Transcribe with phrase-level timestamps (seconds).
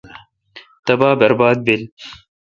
[0.85, 1.83] تبا برباد بیل۔